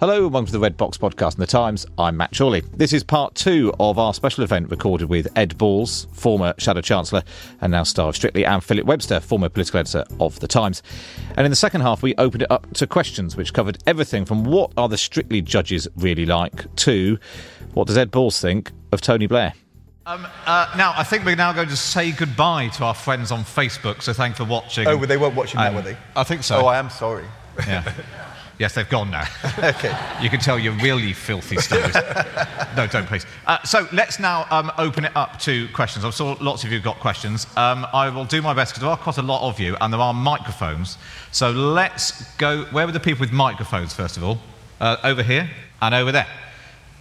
[0.00, 1.84] Hello, and welcome to the Red Box Podcast and the Times.
[1.98, 2.62] I'm Matt Chorley.
[2.74, 7.22] This is part two of our special event recorded with Ed Balls, former Shadow Chancellor
[7.60, 10.82] and now star of Strictly, and Philip Webster, former political editor of The Times.
[11.36, 14.42] And in the second half, we opened it up to questions which covered everything from
[14.44, 17.18] what are the Strictly judges really like to
[17.74, 19.52] what does Ed Balls think of Tony Blair?
[20.06, 23.40] Um, uh, now, I think we're now going to say goodbye to our friends on
[23.40, 24.88] Facebook, so thanks for watching.
[24.88, 25.98] Oh, well, they weren't watching that, Um, were they?
[26.16, 26.62] I think so.
[26.62, 27.26] Oh, I am sorry.
[27.66, 27.92] Yeah.
[28.60, 29.24] yes, they've gone now.
[29.60, 29.94] Okay.
[30.22, 31.94] You can tell you're really filthy stories.
[32.76, 33.26] no, don't please.
[33.46, 36.04] Uh, so let's now um, open it up to questions.
[36.04, 37.46] I'm sure lots of you have got questions.
[37.56, 39.92] Um, I will do my best because there are quite a lot of you, and
[39.92, 40.98] there are microphones.
[41.30, 42.64] So let's go.
[42.66, 44.38] Where were the people with microphones first of all?
[44.80, 45.50] Uh, over here
[45.82, 46.26] and over there.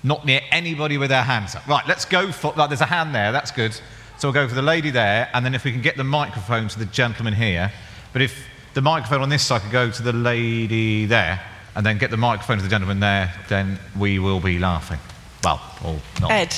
[0.03, 1.67] Not near anybody with their hands up.
[1.67, 1.85] Right.
[1.87, 2.53] Let's go for.
[2.53, 3.31] Like, there's a hand there.
[3.31, 3.73] That's good.
[3.73, 6.67] So we'll go for the lady there, and then if we can get the microphone
[6.69, 7.71] to the gentleman here.
[8.11, 11.41] But if the microphone on this side could go to the lady there,
[11.75, 14.99] and then get the microphone to the gentleman there, then we will be laughing.
[15.43, 16.31] Well, or not.
[16.31, 16.55] Ed,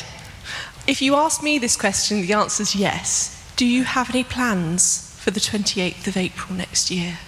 [0.87, 3.37] if you ask me this question, the answer is yes.
[3.55, 7.19] Do you have any plans for the 28th of April next year?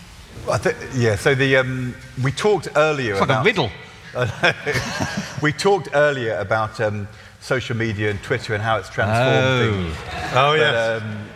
[0.50, 1.94] I thi- yeah, so the, um,
[2.24, 3.46] we talked earlier It's like a about...
[3.46, 3.70] riddle.
[5.42, 7.08] we talked earlier about um,
[7.40, 9.98] social media and Twitter and how it's transformed things.
[10.34, 11.30] Oh, But, um,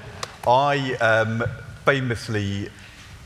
[0.48, 1.44] I um,
[1.86, 2.70] famously,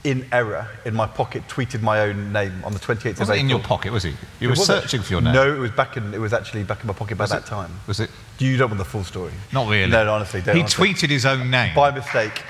[0.04, 3.40] in error, in my pocket, tweeted my own name on the 28th Wasn't April.
[3.40, 4.14] in your pocket, was he?
[4.40, 5.34] You were Was searching for your name.
[5.34, 6.14] No, it was back in.
[6.14, 7.72] It was actually back in my pocket by that it- time.
[7.88, 8.10] Was it?
[8.40, 9.32] You don't want the full story.
[9.54, 9.92] Not really.
[9.92, 10.56] No, no, honestly, don't.
[10.56, 10.90] He honestly.
[10.94, 12.42] tweeted his own name, by mistake,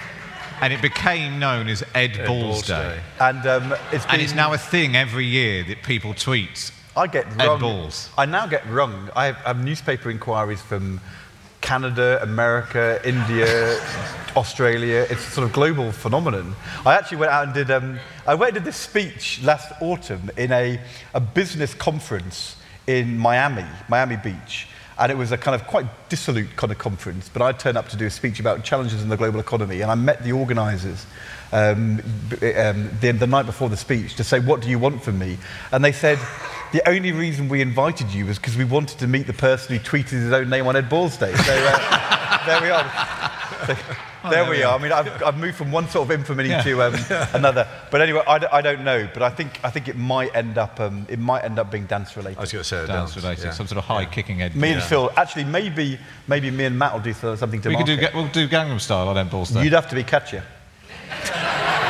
[0.62, 2.96] and it became known as Ed, Balls, Balls Day.
[2.96, 3.00] Day.
[3.20, 6.72] and um, it's been, And it's now a thing every year that people tweet.
[6.96, 7.60] I get Ed rung.
[7.60, 8.10] Balls.
[8.18, 9.10] I now get rung.
[9.16, 11.02] I have, I have newspaper inquiries from
[11.72, 13.80] Canada, America, India,
[14.36, 15.08] Australia.
[15.10, 16.54] It's a sort of global phenomenon.
[16.86, 17.72] I actually went out and did.
[17.72, 20.82] Um, I went and did this speech last autumn in a,
[21.14, 24.68] a business conference in Miami, Miami Beach.
[25.00, 27.88] And it was a kind of quite dissolute kind of conference, but I turned up
[27.88, 31.06] to do a speech about challenges in the global economy, and I met the organisers
[31.54, 32.02] um,
[32.42, 35.38] um, the, the night before the speech to say, What do you want from me?
[35.72, 36.20] And they said,
[36.72, 39.84] The only reason we invited you was because we wanted to meet the person who
[39.84, 41.34] tweeted his own name on Ed Balls Day.
[41.36, 43.32] So uh, there we are.
[43.68, 43.76] So,
[44.30, 44.78] there, we are.
[44.78, 46.96] I mean, I've, I've moved from one sort of infamy to um,
[47.34, 47.68] another.
[47.92, 49.10] But anyway, I, d- I don't know.
[49.14, 51.86] But I think, I think it might end up, um, it might end up being
[51.86, 52.38] dance related.
[52.38, 53.16] I was going to say Dance dance.
[53.18, 53.52] related, yeah.
[53.52, 54.56] some sort of high kicking Ed.
[54.56, 54.90] Me and Balls.
[54.90, 58.14] Phil, actually, maybe, maybe me and Matt will do something to We could do, market.
[58.14, 59.64] Ga- we'll do Gangnam Style on Ed Balls Day.
[59.64, 60.44] You'd have to be Katya.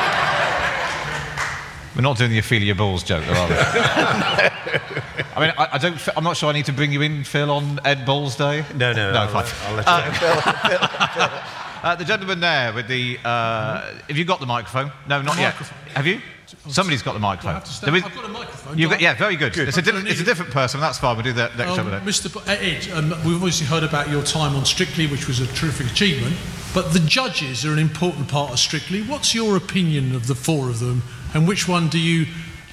[1.94, 3.54] We're not doing the Ophelia Balls joke, though, are we?
[5.34, 5.94] I mean, I, I don't.
[5.94, 8.64] f- I'm not sure I need to bring you in, Phil, on Ed Balls Day.
[8.74, 9.44] No, no, no, I'll, fine.
[9.68, 10.14] I'll let
[11.14, 11.42] you know.
[11.82, 13.18] Uh, the gentleman there with the.
[13.24, 14.92] Uh, have you got the microphone?
[15.08, 15.52] No, not yet.
[15.54, 15.78] microphone.
[15.96, 16.20] Have you?
[16.68, 17.50] Somebody's got the microphone.
[17.50, 18.78] I have to stand- There is- I've got a microphone.
[18.78, 19.48] You've Do got, I- yeah, very good.
[19.58, 20.78] It's, a I don't different, it's a need- different person.
[20.78, 21.16] That's fine.
[21.16, 21.90] We'll do that next Um, time.
[21.90, 22.00] then.
[22.02, 22.32] Mr.
[22.32, 25.88] B- Ed, um, we've obviously heard about your time on Strictly, which was a terrific
[25.90, 26.36] achievement,
[26.72, 29.02] but the judges are an important part of Strictly.
[29.02, 31.02] What's your opinion of the four of them,
[31.34, 32.26] and which one do you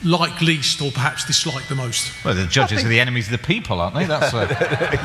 [0.03, 2.11] like least or perhaps dislike the most?
[2.23, 4.05] Well, the judges are the enemies of the people, aren't they?
[4.05, 4.47] That's uh,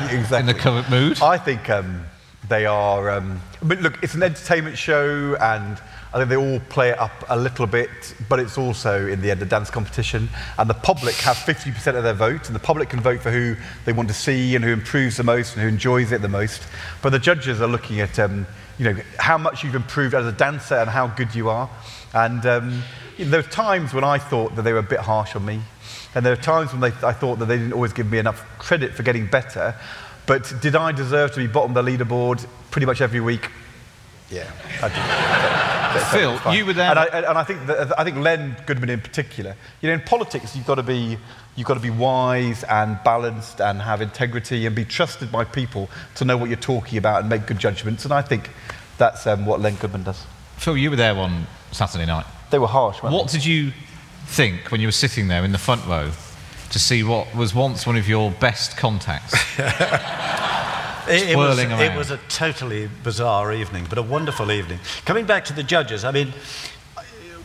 [0.09, 0.37] exactly.
[0.39, 1.21] in the current mood.
[1.21, 2.05] I think um,
[2.47, 3.09] they are.
[3.09, 5.81] Um, but look, it's an entertainment show, and
[6.13, 7.89] I think they all play it up a little bit.
[8.29, 12.03] But it's also in the end a dance competition, and the public have 50% of
[12.03, 13.55] their vote, and the public can vote for who
[13.85, 16.63] they want to see and who improves the most and who enjoys it the most.
[17.01, 18.47] But the judges are looking at, um,
[18.77, 21.69] you know, how much you've improved as a dancer and how good you are.
[22.15, 22.81] And um,
[23.19, 25.59] there were times when I thought that they were a bit harsh on me.
[26.15, 28.43] And there were times when they, I thought that they didn't always give me enough
[28.57, 29.75] credit for getting better.
[30.25, 33.51] But did I deserve to be bottom of the leaderboard pretty much every week?
[34.31, 34.49] Yeah,
[34.81, 36.01] I did.
[36.11, 36.89] Phil, you were there.
[36.89, 39.55] And I, and I think that, I think Len Goodman in particular.
[39.81, 41.17] You know, in politics, you've got to be
[41.55, 45.89] you've got to be wise and balanced and have integrity and be trusted by people
[46.15, 48.03] to know what you're talking about and make good judgments.
[48.03, 48.49] And I think
[48.97, 50.25] that's um, what Len Goodman does.
[50.57, 52.25] Phil, you were there on Saturday night.
[52.51, 53.01] They were harsh.
[53.03, 53.37] What they?
[53.37, 53.71] did you
[54.25, 56.11] think when you were sitting there in the front row
[56.71, 59.35] to see what was once one of your best contacts?
[61.07, 64.79] It, it, was, it, was, a totally bizarre evening, but a wonderful evening.
[65.05, 66.33] Coming back to the judges, I mean,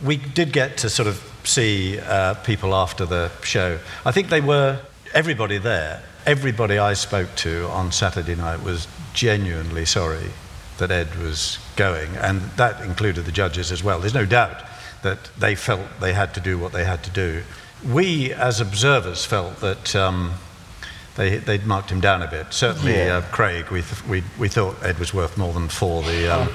[0.03, 3.77] we did get to sort of see uh, people after the show.
[4.03, 4.79] I think they were,
[5.13, 10.31] everybody there, everybody I spoke to on Saturday night was genuinely sorry
[10.81, 13.99] that Ed was going, and that included the judges as well.
[13.99, 14.63] There's no doubt
[15.03, 17.43] that they felt they had to do what they had to do.
[17.87, 19.95] We, as observers, felt that.
[19.95, 20.33] Um,
[21.17, 22.53] they, they'd marked him down a bit.
[22.53, 23.17] Certainly, yeah.
[23.17, 26.47] uh, Craig, we, th- we, we thought Ed was worth more than four the, um,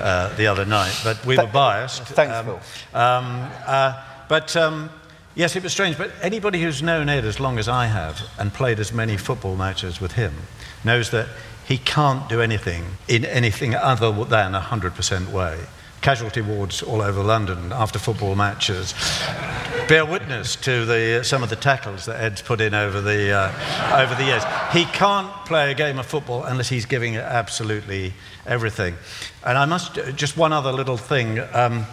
[0.00, 2.02] uh, the other night, but we Th- were biased.
[2.02, 2.48] Thanks, um.
[2.92, 4.90] Um, uh, but um,
[5.36, 5.96] yes, it was strange.
[5.96, 9.54] But anybody who's known Ed as long as I have and played as many football
[9.54, 10.34] matches with him
[10.82, 11.28] knows that
[11.70, 15.56] he can't do anything in anything other than a 100% way
[16.00, 18.92] casualty wards all over London after football matches
[19.86, 24.02] bear witness to the, some of the tackles that Ed's put in over the, uh,
[24.02, 24.42] over the years.
[24.72, 28.14] He can't play a game of football unless he's giving it absolutely
[28.46, 28.94] everything.
[29.44, 31.40] And I must, uh, just one other little thing.
[31.52, 31.86] Um,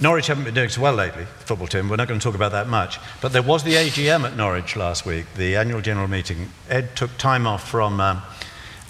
[0.00, 1.88] Norwich haven't been doing so well lately, football team.
[1.88, 2.98] We're not going to talk about that much.
[3.20, 6.50] But there was the AGM at Norwich last week, the annual general meeting.
[6.68, 8.22] Ed took time off from um,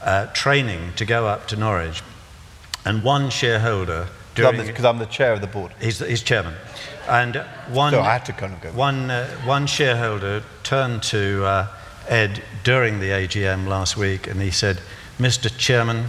[0.03, 2.03] uh, training to go up to Norwich.
[2.85, 5.73] And one shareholder because I'm, I'm, the chair of the board.
[5.81, 6.55] He's, he's chairman.
[7.09, 7.37] And
[7.69, 8.71] one, so I had to kind of go.
[8.73, 11.67] One, uh, one shareholder turned to uh,
[12.09, 14.81] Ed during the AGM last week and he said,
[15.19, 15.55] Mr.
[15.59, 16.07] Chairman,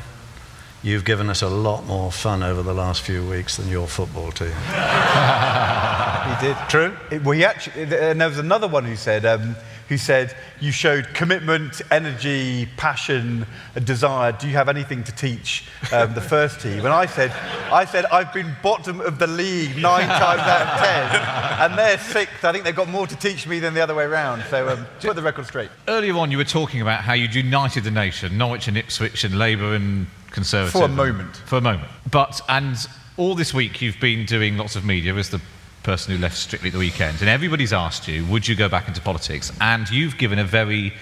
[0.83, 4.31] you've given us a lot more fun over the last few weeks than your football
[4.31, 4.47] team.
[4.49, 6.57] he did.
[6.69, 6.95] True?
[7.11, 9.55] It, well, he actually, and there was another one who said, um,
[9.91, 13.45] who said, You showed commitment, energy, passion,
[13.75, 14.31] and desire.
[14.31, 16.79] Do you have anything to teach um, the first team?
[16.79, 17.31] And I said,
[17.73, 21.97] I said, I've been bottom of the league nine times out of ten, and they're
[21.97, 22.45] sixth.
[22.45, 24.45] I think they've got more to teach me than the other way around.
[24.49, 25.69] So um, put the record straight.
[25.89, 29.37] Earlier on, you were talking about how you'd united the nation, Norwich and Ipswich and
[29.37, 30.71] Labour and Conservative.
[30.71, 31.35] For a moment.
[31.35, 31.91] For a moment.
[32.09, 32.77] But, and
[33.17, 35.41] all this week you've been doing lots of media as the
[35.83, 38.87] person who left Strictly at the weekend, and everybody's asked you, would you go back
[38.87, 39.51] into politics?
[39.59, 40.93] And you've given a very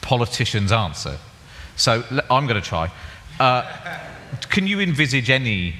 [0.00, 1.18] politician's answer.
[1.76, 2.90] So I'm going to try.
[3.40, 3.70] Uh,
[4.48, 5.74] can you envisage any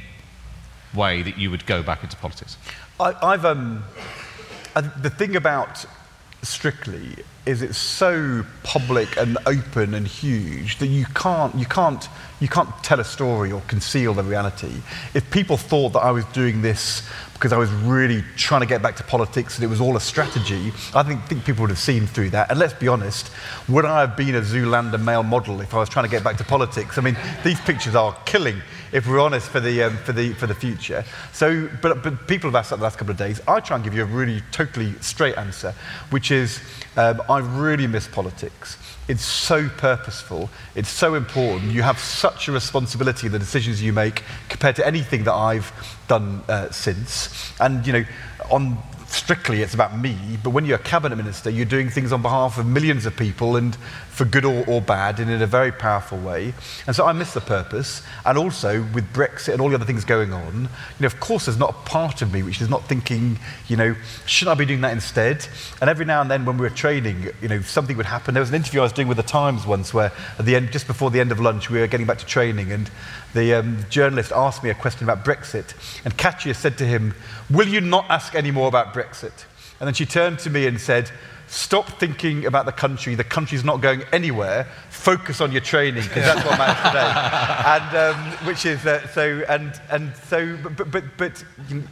[0.95, 2.57] way that you would go back into politics?
[3.01, 3.85] I, have um,
[4.75, 5.85] the thing about
[6.43, 12.09] Strictly is it's so public and open and huge that you can't, you can't,
[12.41, 14.73] you can't tell a story or conceal the reality.
[15.13, 17.03] If people thought that I was doing this
[17.35, 20.01] because I was really trying to get back to politics and it was all a
[20.01, 22.51] strategy, I think, think people would have seen through that.
[22.51, 23.31] And let's be honest,
[23.69, 26.39] would I have been a Zoolander male model if I was trying to get back
[26.39, 26.97] to politics?
[26.97, 28.63] I mean, these pictures are killing,
[28.93, 31.05] if we're honest, for the, um, for the, for the future.
[31.33, 33.43] So, but, but people have asked that the last couple of days.
[33.47, 35.75] I try and give you a really totally straight answer,
[36.09, 36.61] which is
[36.97, 38.79] um, I really miss politics.
[39.07, 40.49] It's so purposeful.
[40.75, 41.73] It's so important.
[41.73, 45.73] You have such a responsibility in the decisions you make compared to anything that I've
[46.09, 47.53] done uh, since.
[47.61, 48.05] And, you know,
[48.51, 48.79] on
[49.15, 52.59] strictly it's about me, but when you're a cabinet minister, you're doing things on behalf
[52.59, 53.77] of millions of people and
[54.15, 56.55] for good or, or, bad and in a very powerful way.
[56.87, 58.01] And so I miss the purpose.
[58.25, 60.69] And also with Brexit and all the other things going on, you
[61.01, 63.97] know, of course there's not a part of me which is not thinking, you know,
[64.25, 65.45] should I be doing that instead?
[65.81, 68.35] And every now and then when we were training, you know, something would happen.
[68.35, 70.71] There was an interview I was doing with the Times once where at the end,
[70.71, 72.89] just before the end of lunch, we were getting back to training and
[73.35, 75.75] the um, journalist asked me a question about Brexit.
[76.05, 77.15] And Katya said to him,
[77.51, 79.45] Will you not ask any more about Brexit?
[79.81, 81.11] And then she turned to me and said,
[81.55, 83.15] Stop thinking about the country.
[83.15, 84.67] The country's not going anywhere.
[84.91, 88.35] Focus on your training because that's what matters today.
[88.35, 89.45] and um, which is uh, so.
[89.49, 90.57] And and so.
[90.57, 91.45] But but but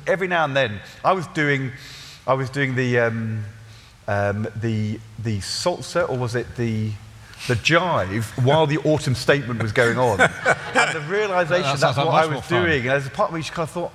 [0.09, 1.71] every now and then, I was doing,
[2.27, 3.45] I was doing the um,
[4.09, 6.91] um, the the salsa, or was it the
[7.47, 10.21] the jive while the autumn statement was going on.
[10.75, 12.81] and the realization that that's what I was doing.
[12.81, 13.93] And there's a part of me just kind of thought,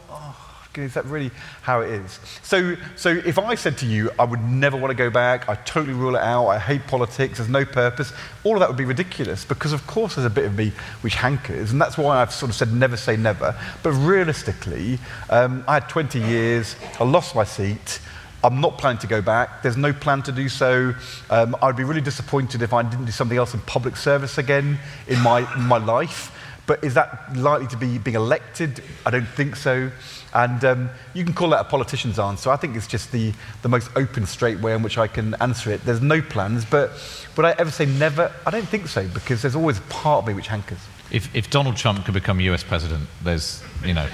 [0.83, 1.31] is that really
[1.61, 2.19] how it is?
[2.43, 5.55] So, so if I said to you, I would never want to go back, I
[5.55, 8.85] totally rule it out, I hate politics, there's no purpose, all of that would be
[8.85, 11.71] ridiculous because, of course, there's a bit of me which hankers.
[11.71, 13.59] And that's why I've sort of said never say never.
[13.83, 17.99] But realistically, um, I had 20 years, I lost my seat.
[18.43, 19.63] I'm not planning to go back.
[19.63, 20.93] There's no plan to do so.
[21.29, 24.79] Um, I'd be really disappointed if I didn't do something else in public service again
[25.07, 26.31] in my, in my life.
[26.67, 28.83] But is that likely to be being elected?
[29.05, 29.89] I don't think so.
[30.33, 32.49] And um, you can call that a politician's answer.
[32.49, 35.71] I think it's just the, the most open, straight way in which I can answer
[35.71, 35.83] it.
[35.85, 36.91] There's no plans, but
[37.35, 38.31] would I ever say never?
[38.45, 40.79] I don't think so, because there's always a part of me which hankers.
[41.11, 44.07] If, if Donald Trump could become US president, there's, you know,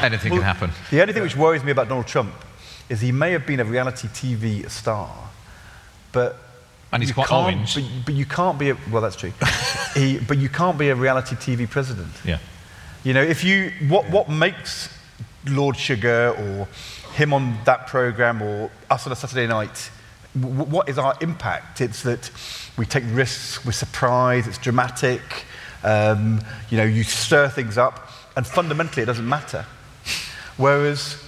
[0.00, 0.70] anything Well, can happen.
[0.90, 2.32] The only thing which worries me about Donald Trump
[2.88, 5.10] is he may have been a reality TV star,
[6.12, 6.36] but
[6.92, 7.74] And he's you quite orange.
[7.74, 9.32] But, but you can't be a well, that's true.
[9.94, 12.12] he, but you can't be a reality TV president.
[12.24, 12.38] Yeah.
[13.04, 14.88] You know, if you what what makes
[15.46, 16.68] Lord Sugar or
[17.14, 19.90] him on that program or us on a Saturday night,
[20.38, 21.80] w- what is our impact?
[21.80, 22.30] It's that
[22.76, 25.22] we take risks, we're surprised, it's dramatic.
[25.82, 29.64] Um, you know, you stir things up, and fundamentally, it doesn't matter.
[30.56, 31.22] Whereas,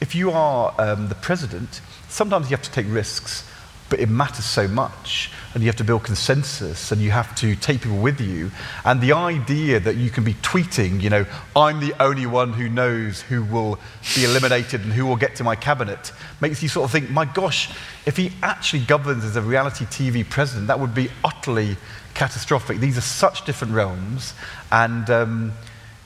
[0.00, 3.48] if you are um, the president, sometimes you have to take risks,
[3.88, 7.54] but it matters so much, and you have to build consensus, and you have to
[7.54, 8.50] take people with you.
[8.84, 12.68] And the idea that you can be tweeting, you know, I'm the only one who
[12.68, 13.78] knows who will
[14.16, 17.24] be eliminated and who will get to my cabinet, makes you sort of think, my
[17.24, 17.70] gosh,
[18.04, 21.76] if he actually governs as a reality TV president, that would be utterly
[22.14, 22.78] catastrophic.
[22.78, 24.34] These are such different realms,
[24.72, 25.52] and um,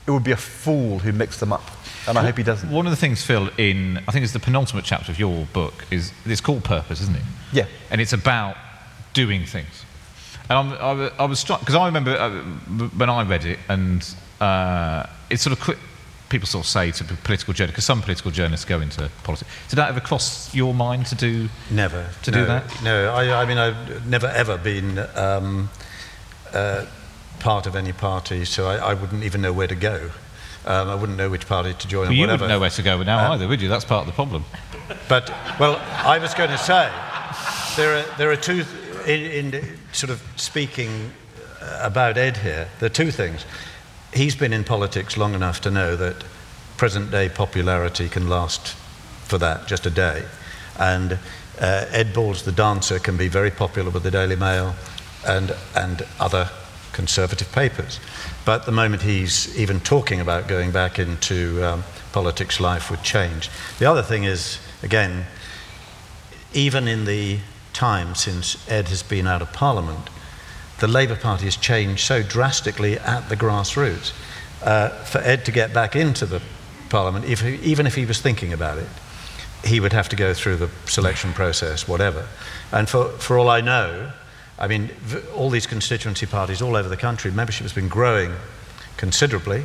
[0.05, 1.63] it would be a fool who mixed them up.
[2.07, 2.71] And I hope he doesn't.
[2.71, 5.85] One of the things, Phil, in I think it's the penultimate chapter of your book
[5.91, 7.23] is it's called Purpose, isn't it?
[7.51, 7.65] Yeah.
[7.91, 8.55] And it's about
[9.23, 9.85] doing things.
[10.49, 12.29] And I'm, I, I was struck because I remember uh,
[12.99, 13.99] when I read it, and
[14.39, 15.77] uh, it's sort of quick.
[16.29, 19.49] People sort of say to political journalists, because some political journalists go into politics.
[19.69, 21.49] Did that ever cross your mind to do?
[21.71, 22.05] Never.
[22.23, 22.63] To no, do that?
[22.83, 25.69] No, I, I mean, I've never ever been um,
[26.53, 26.85] uh,
[27.39, 30.11] part of any party, so I, I wouldn't even know where to go.
[30.65, 32.43] Um, I wouldn't know which party to join Well, you whatever.
[32.43, 33.69] wouldn't know where to go now Uh, either, would you?
[33.69, 34.43] That's part of the problem.
[35.07, 36.91] But, well, I was going to say,
[37.75, 38.65] there are, there are two,
[39.09, 41.11] in, in sort of speaking
[41.61, 43.45] uh, about Ed here, there are two things.
[44.13, 46.23] He's been in politics long enough to know that
[46.77, 48.75] present day popularity can last
[49.23, 50.25] for that, just a day.
[50.79, 51.13] And
[51.59, 54.75] uh, Ed Balls, the dancer, can be very popular with the Daily Mail
[55.27, 56.49] and, and other
[56.93, 57.99] conservative papers.
[58.45, 63.49] But the moment he's even talking about going back into um, politics, life would change.
[63.79, 65.25] The other thing is, again,
[66.53, 67.39] even in the
[67.79, 70.09] time since Ed has been out of Parliament,
[70.79, 74.11] the Labour Party has changed so drastically at the grassroots.
[74.61, 76.41] Uh, for Ed to get back into the
[76.89, 78.89] Parliament, if he, even if he was thinking about it,
[79.63, 82.27] he would have to go through the selection process, whatever.
[82.73, 84.11] And for, for all I know,
[84.57, 84.89] I mean,
[85.33, 88.33] all these constituency parties all over the country, membership has been growing
[88.97, 89.63] considerably.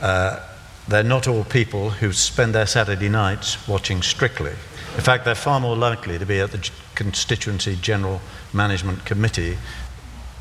[0.00, 0.40] Uh,
[0.88, 4.54] they're not all people who spend their Saturday nights watching Strictly.
[4.98, 8.20] In fact, they're far more likely to be at the constituency general
[8.52, 9.56] management committee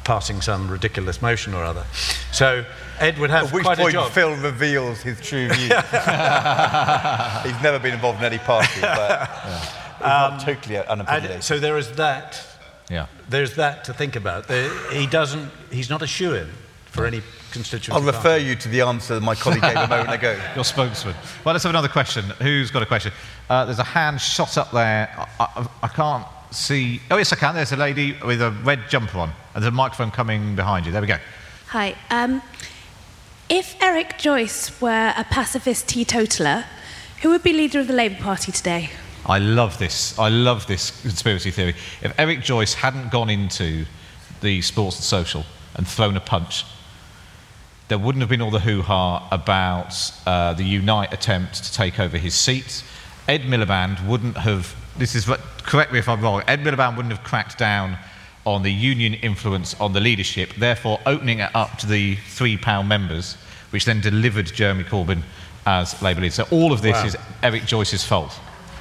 [0.04, 1.86] passing some ridiculous motion or other.
[2.32, 2.66] So
[2.98, 4.12] Ed would have At which quite a point job.
[4.12, 5.60] Phil reveals his true views.
[5.70, 5.74] He's
[7.62, 9.60] never been involved in any party, but uh,
[9.98, 11.44] he's not um, totally unopinionated.
[11.44, 12.44] So there is that.
[12.90, 13.08] Yeah.
[13.30, 14.50] There's that to think about.
[14.92, 15.52] He doesn't.
[15.70, 16.50] He's not a shoe-in
[16.98, 17.92] for any constituency.
[17.92, 18.46] I'll refer party.
[18.46, 20.38] you to the answer that my colleague gave a moment ago.
[20.56, 21.16] Your spokesman.
[21.46, 22.25] Well, let's have another question.
[22.42, 23.12] Who's got a question?
[23.50, 25.13] Uh, there's a hand shot up there.
[25.18, 27.01] I, I, I can't see.
[27.12, 27.56] Oh, yes, I can.
[27.56, 30.92] There's a lady with a red jumper on, and there's a microphone coming behind you.
[30.92, 31.18] There we go.
[31.68, 31.96] Hi.
[32.10, 32.42] Um,
[33.50, 36.66] if Eric Joyce were a pacifist teetotaler,
[37.22, 38.89] who would be leader of the Labour Party today?
[39.25, 40.18] I love this.
[40.18, 41.75] I love this conspiracy theory.
[42.01, 43.86] If Eric Joyce hadn't gone into
[44.42, 46.63] the sports and social and thrown a punch,
[47.88, 52.00] there wouldn't have been all the hoo ha about uh, the Unite attempt to take
[52.00, 52.84] over his seat.
[53.27, 55.25] Ed Miliband wouldn't have, this is,
[55.63, 57.98] correct me if I'm wrong, Ed Miliband wouldn't have cracked down
[58.46, 62.88] on the union influence on the leadership, therefore opening it up to the three pound
[62.88, 63.36] members,
[63.72, 65.22] which then delivered Jeremy Corbyn
[65.65, 66.34] as Labour leader.
[66.34, 67.06] So all of this Wow.
[67.06, 68.32] is Eric Joyce's fault.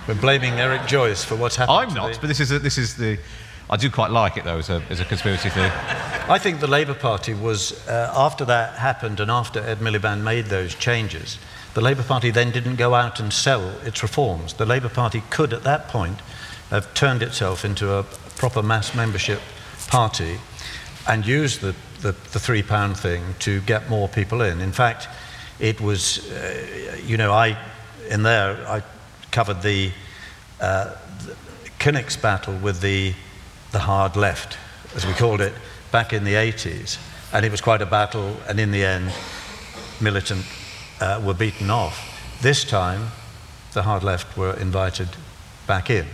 [0.06, 1.76] We're blaming Eric Joyce for what's happened.
[1.90, 3.18] I'm not, the- but this is, a, this is the.
[3.68, 5.70] I do quite like it though as a, as a conspiracy theory.
[6.28, 10.46] I think the Labour Party was, uh, after that happened and after Ed Miliband made
[10.46, 11.38] those changes,
[11.74, 14.54] the Labour Party then didn't go out and sell its reforms.
[14.54, 16.20] The Labour Party could, at that point,
[16.70, 18.02] have turned itself into a
[18.36, 19.40] proper mass membership
[19.88, 20.38] party
[21.08, 24.60] and used the, the, the three pound thing to get more people in.
[24.60, 25.08] In fact,
[25.58, 27.56] it was, uh, you know, I,
[28.10, 28.82] in there, I
[29.30, 29.90] covered the,
[30.60, 30.94] uh,
[31.24, 31.36] the
[31.78, 33.14] Kinnock's battle with the,
[33.76, 34.56] the hard left,
[34.94, 35.52] as we called it,
[35.92, 36.96] back in the 80s.
[37.34, 39.12] And it was quite a battle, and in the end,
[40.00, 40.46] militant
[40.98, 41.98] uh, were beaten off.
[42.40, 43.08] This time,
[43.74, 45.08] the hard left were invited
[45.66, 46.06] back in.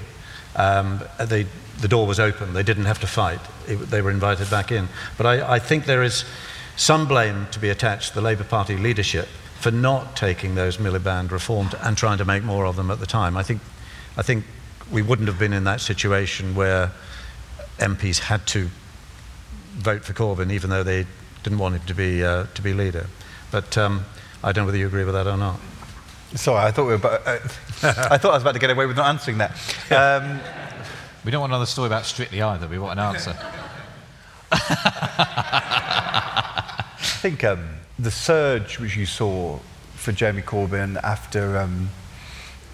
[0.56, 1.46] Um, they,
[1.78, 3.38] the door was open, they didn't have to fight,
[3.68, 4.88] it, they were invited back in.
[5.16, 6.24] But I, I think there is,
[6.74, 9.28] some blame to be attached to the Labour Party leadership
[9.60, 13.06] for not taking those Miliband reforms and trying to make more of them at the
[13.06, 13.36] time.
[13.36, 13.60] I think,
[14.16, 14.46] I think
[14.90, 16.90] we wouldn't have been in that situation where
[17.78, 18.68] MPs had to
[19.74, 21.06] vote for Corbyn even though they
[21.42, 23.06] didn't want him to be, uh, to be leader.
[23.50, 24.04] But um,
[24.42, 25.58] I don't know whether you agree with that or not.
[26.34, 27.38] Sorry, I thought we were about, uh,
[27.82, 29.50] I thought I was about to get away with not answering that.
[29.90, 30.40] Um,
[31.24, 32.66] we don't want another story about Strictly either.
[32.66, 33.36] We want an answer.
[34.52, 39.58] I think um, the surge which you saw
[39.94, 41.90] for Jeremy Corbyn after um,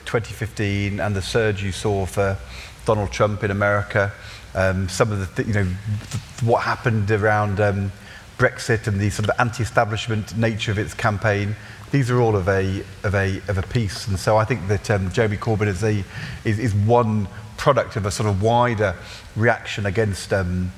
[0.07, 2.39] 2015 and the surge you saw for
[2.87, 4.13] Donald Trump in America,
[4.59, 5.69] um, some of the, th- you know,
[6.11, 7.93] th- what happened around um,
[8.39, 11.55] Brexit and the sort of anti-establishment nature of its campaign,
[11.91, 14.09] these are all of a, of a, of a piece.
[14.09, 16.05] And so I think that um, Jeremy Corbyn is, a,
[16.45, 18.95] is, is one product of a sort of wider
[19.37, 20.73] reaction against um,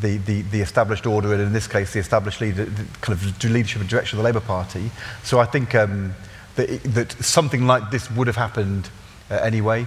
[0.00, 3.44] the, the, the established order, and in this case, the established leader, the kind of
[3.44, 4.90] leadership and direction of the Labour Party.
[5.22, 6.14] So I think um,
[6.56, 8.90] that, that something like this would have happened
[9.30, 9.86] uh, anyway.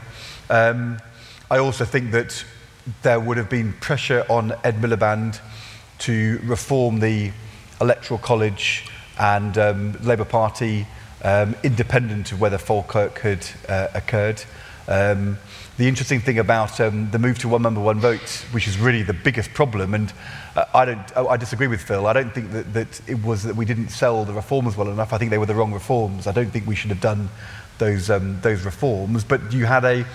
[0.50, 1.00] Um,
[1.50, 2.46] I also think that
[3.02, 5.40] there would have been pressure on Ed Miliband
[6.00, 7.32] to reform the
[7.82, 8.90] electoral college
[9.20, 10.88] and um, Labour Party,
[11.24, 14.44] um, independent of whether Falkirk had uh, occurred.
[14.88, 15.38] Um,
[15.78, 19.04] the interesting thing about um, the move to one member, one vote, which is really
[19.04, 20.12] the biggest problem, and
[20.56, 22.08] uh, I, don't, I disagree with Phil.
[22.08, 25.14] I don't think that, that it was that we didn't sell the reforms well enough.
[25.14, 26.26] I think they were the wrong reforms.
[26.26, 27.30] I don't think we should have done
[27.78, 29.24] those, um, those reforms.
[29.24, 30.06] But you had a,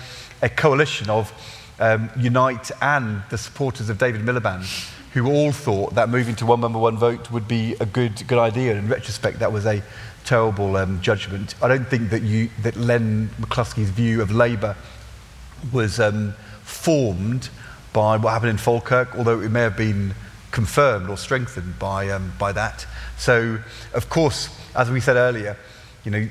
[0.41, 1.31] a coalition of
[1.79, 6.59] um, Unite and the supporters of David Miliband who all thought that moving to one
[6.59, 8.75] member, one vote would be a good, good idea.
[8.75, 9.83] In retrospect, that was a
[10.25, 11.53] terrible um, judgment.
[11.61, 14.75] I don't think that, you, that Len McCluskey's view of Labour
[15.71, 17.49] was um, formed
[17.93, 20.15] by what happened in Falkirk, although it may have been
[20.51, 22.87] confirmed or strengthened by, um, by that.
[23.17, 23.59] So,
[23.93, 25.57] of course, as we said earlier,
[26.03, 26.27] you know,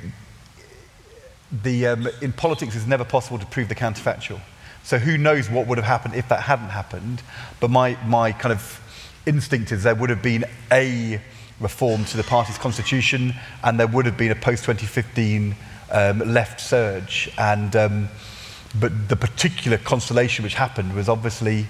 [1.63, 4.41] the, um, in politics it's never possible to prove the counterfactual.
[4.83, 7.23] So who knows what would have happened if that hadn't happened.
[7.61, 8.81] But my, my kind of
[9.27, 11.21] instinct is there would have been a
[11.61, 15.55] reform to the party's constitution and there would have been a post-2015
[15.93, 17.31] um, left surge.
[17.39, 18.09] And um,
[18.79, 21.67] but the particular constellation which happened was obviously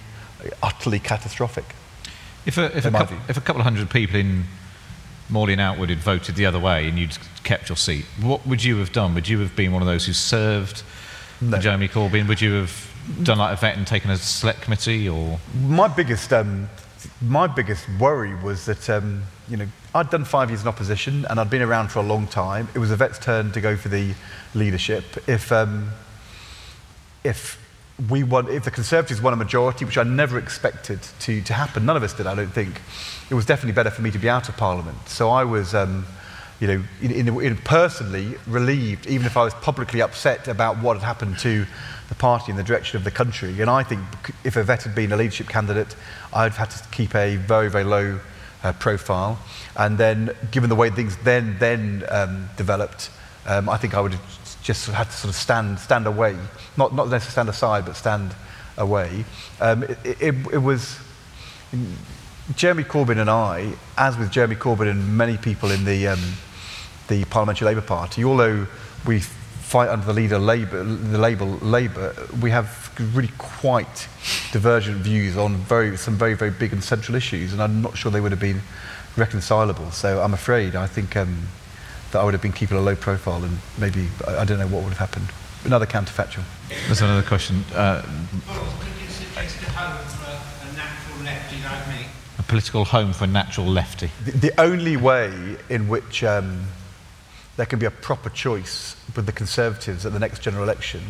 [0.63, 1.65] utterly catastrophic.
[2.47, 4.45] If a, if a, couple, if a couple of hundred people in
[5.29, 8.65] Morley and Outwood had voted the other way and you'd kept your seat, what would
[8.65, 9.15] you have done?
[9.15, 10.83] Would you have been one of those who served
[11.41, 11.59] no.
[11.59, 12.29] Jeremy Corbyn?
[12.29, 12.92] Would you have
[13.23, 16.69] done like Yvette and taken a select committee, or my biggest um,
[17.21, 21.39] my biggest worry was that um, you know I'd done five years in opposition and
[21.39, 22.69] I'd been around for a long time.
[22.75, 24.15] It was Yvette's turn to go for the
[24.55, 25.05] leadership.
[25.29, 25.91] If um,
[27.25, 27.59] if
[28.11, 31.87] we won, if the Conservatives won a majority, which I never expected to, to happen,
[31.87, 32.81] none of us did, I don't think,
[33.31, 35.09] it was definitely better for me to be out of Parliament.
[35.09, 36.07] So I was, um,
[36.59, 40.97] you know, in, in, in personally relieved, even if I was publicly upset about what
[40.97, 41.67] had happened to
[42.13, 43.59] the party and the direction of the country.
[43.63, 44.03] And I think
[44.45, 45.97] if Yvette had been a leadership candidate,
[46.35, 48.21] I'd have had to keep a very, very low
[48.63, 49.39] uh, profile.
[49.77, 53.11] And then, given the way things then, then um, developed,
[53.47, 56.37] um, I think I would have just had to sort of stand, stand away.
[56.77, 58.35] Not, not necessarily stand aside, but stand
[58.77, 59.25] away.
[59.61, 60.99] Um, it, it, it was
[62.55, 66.21] Jeremy Corbyn and I, as with Jeremy Corbyn and many people in the, um,
[67.09, 68.67] the Parliamentary Labour Party, although
[69.07, 69.23] we
[69.73, 74.07] fight under the leader Labour, the label Labour, we have really quite
[74.53, 78.13] divergent views on very, some very, very big and central issues, and I'm not sure
[78.13, 78.61] they would have been
[79.17, 79.91] reconcilable.
[79.91, 81.49] So I'm afraid I think um,
[82.11, 84.67] that I would have been keeping a low profile and maybe, I, I don't know
[84.67, 85.29] what would have happened.
[85.65, 86.45] Another counterfactual.
[86.87, 87.65] There's another question.
[87.75, 88.03] Uh,
[92.39, 94.11] a political home for a natural lefty.
[94.27, 96.67] The, the only way in which um,
[97.57, 101.03] there can be a proper choice with the Conservatives at the next general election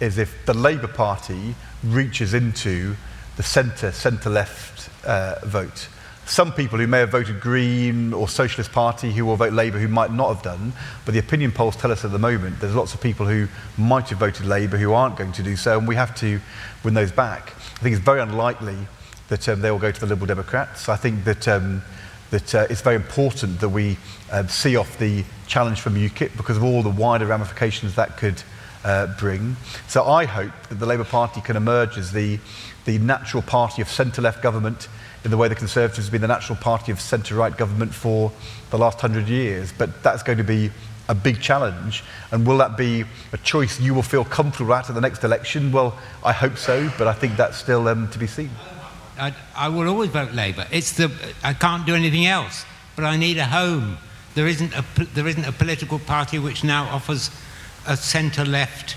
[0.00, 2.96] is if the Labour Party reaches into
[3.36, 5.88] the centre, centre-left uh, vote
[6.30, 9.88] some people who may have voted Green or Socialist Party who will vote Labour who
[9.88, 10.72] might not have done.
[11.04, 14.08] But the opinion polls tell us at the moment there's lots of people who might
[14.10, 16.40] have voted Labour who aren't going to do so, and we have to
[16.84, 17.52] win those back.
[17.56, 18.76] I think it's very unlikely
[19.28, 20.88] that um, they will go to the Liberal Democrats.
[20.88, 21.82] I think that, um,
[22.30, 23.98] that uh, it's very important that we
[24.30, 28.42] uh, see off the challenge from UKIP because of all the wider ramifications that could
[28.84, 29.56] uh, bring.
[29.88, 32.38] So I hope that the Labour Party can emerge as the,
[32.84, 34.88] the natural party of centre-left government
[35.24, 38.32] in the way the Conservatives have been the natural party of centre-right government for
[38.70, 39.72] the last hundred years.
[39.76, 40.70] But that's going to be
[41.08, 42.04] a big challenge.
[42.30, 45.72] And will that be a choice you will feel comfortable at at the next election?
[45.72, 48.50] Well, I hope so, but I think that's still um, to be seen.
[49.20, 50.66] I, I will always vote Labour.
[50.70, 51.10] It's the,
[51.42, 52.64] I can't do anything else.
[52.96, 53.96] but I need a home.
[54.34, 57.30] There isn't a, there isn't a political party which now offers
[57.86, 58.96] a centre left,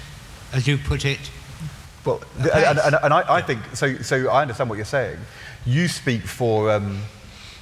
[0.51, 1.19] as you put it.
[2.05, 3.95] Well, the, and, and, and I, I, think so.
[3.97, 5.17] So I understand what you're saying.
[5.65, 7.01] You speak for um,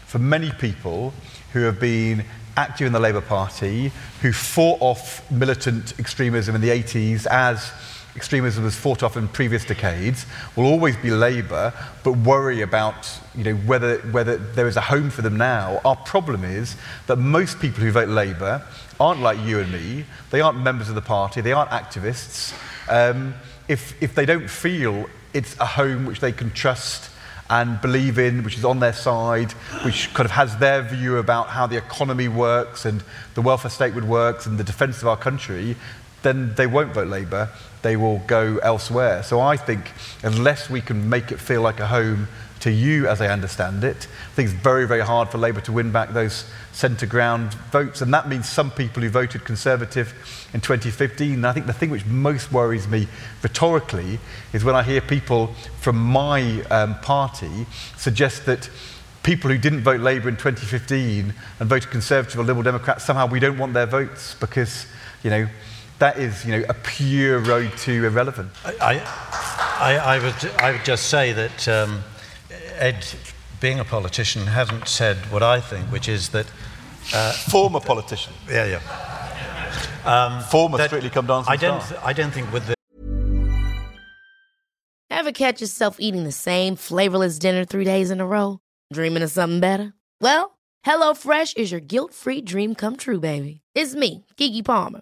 [0.07, 1.13] for many people
[1.53, 2.25] who have been
[2.57, 7.71] active in the Labour Party, who fought off militant extremism in the 80s as
[8.15, 13.43] extremism was fought off in previous decades, will always be Labour, but worry about you
[13.43, 15.79] know, whether, whether there is a home for them now.
[15.85, 16.75] Our problem is
[17.07, 18.61] that most people who vote Labour
[18.99, 20.05] aren't like you and me.
[20.29, 21.41] They aren't members of the party.
[21.41, 22.53] They aren't activists.
[22.89, 23.33] Um,
[23.67, 27.09] if, if they don't feel it's a home which they can trust
[27.49, 29.51] and believe in, which is on their side,
[29.83, 33.93] which kind of has their view about how the economy works and the welfare state
[33.93, 35.75] would work and the defence of our country,
[36.23, 37.49] then they won't vote Labour.
[37.81, 39.23] They will go elsewhere.
[39.23, 39.91] So I think
[40.23, 42.27] unless we can make it feel like a home
[42.61, 44.07] to you, as I understand it.
[44.31, 48.01] I think it's very, very hard for Labour to win back those centre ground votes.
[48.01, 50.13] And that means some people who voted Conservative
[50.53, 51.33] in 2015.
[51.33, 53.07] And I think the thing which most worries me
[53.41, 54.19] rhetorically
[54.53, 55.47] is when I hear people
[55.79, 57.65] from my um, party
[57.97, 58.69] suggest that
[59.23, 63.39] people who didn't vote Labour in 2015 and voted Conservative or Liberal Democrat, somehow we
[63.39, 64.85] don't want their votes because,
[65.23, 65.47] you know,
[66.01, 68.49] that is, you know, a pure road to irrelevant.
[68.65, 68.97] I,
[69.79, 72.03] I, I would, I would just say that um,
[72.73, 73.05] Ed,
[73.59, 76.47] being a politician, hasn't said what I think, which is that.
[77.13, 78.33] Uh, Former politician.
[78.49, 78.81] Yeah, yeah.
[80.03, 82.73] Um, Former Strictly Come Dancing I don't, th- I don't think with the.
[85.11, 88.59] Ever catch yourself eating the same flavorless dinner three days in a row?
[88.91, 89.93] Dreaming of something better?
[90.19, 93.61] Well, HelloFresh is your guilt free dream come true, baby.
[93.75, 95.01] It's me, Keke Palmer.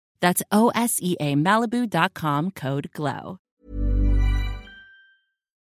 [0.21, 3.39] That's O S E A Malibu.com code GLOW.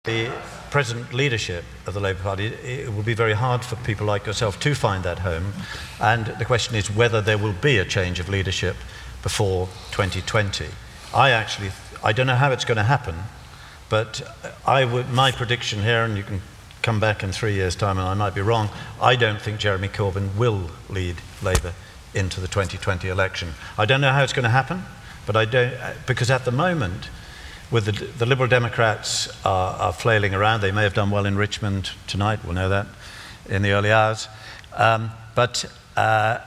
[0.04, 0.30] The
[0.70, 4.60] present leadership of the Labour Party, it will be very hard for people like yourself
[4.60, 5.54] to find that home.
[5.98, 8.76] And the question is whether there will be a change of leadership
[9.22, 10.66] before 2020.
[11.14, 11.70] I actually,
[12.02, 13.14] I don't know how it's going to happen,
[13.88, 14.20] but
[14.66, 16.42] I would, my prediction here, and you can
[16.82, 18.68] come back in three years' time and I might be wrong,
[19.00, 21.72] I don't think Jeremy Corbyn will lead Labour
[22.14, 23.54] into the 2020 election.
[23.76, 24.82] I don't know how it's going to happen,
[25.26, 25.74] but I don't,
[26.06, 27.08] because at the moment,
[27.70, 30.60] with the, the Liberal Democrats are, are, flailing around.
[30.60, 32.86] They may have done well in Richmond tonight, we'll know that
[33.48, 34.28] in the early hours.
[34.76, 35.64] Um, but
[35.96, 36.38] uh,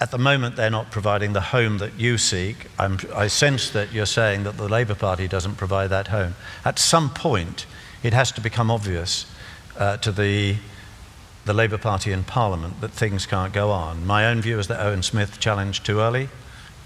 [0.00, 2.68] at the moment, they're not providing the home that you seek.
[2.78, 6.34] I'm, I sense that you're saying that the Labour Party doesn't provide that home.
[6.64, 7.66] At some point,
[8.02, 9.26] it has to become obvious
[9.78, 10.56] uh, to the,
[11.46, 14.04] the Labour Party in Parliament that things can't go on.
[14.04, 16.28] My own view is that Owen Smith challenged too early.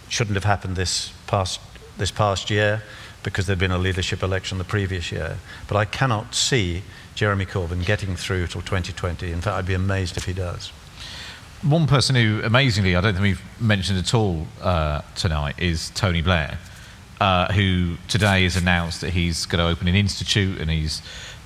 [0.09, 1.61] Shouldn't have happened this past,
[1.96, 2.83] this past year
[3.23, 5.38] because there'd been a leadership election the previous year.
[5.66, 6.83] But I cannot see
[7.14, 9.33] Jeremy Corbyn getting through till 2020.
[9.33, 10.68] In fact, I'd be amazed if he does.
[11.62, 16.23] One person who, amazingly, I don't think we've mentioned at all uh, tonight is Tony
[16.23, 16.59] Blair,
[17.20, 21.01] uh, who today has announced that he's going to open an institute and he's.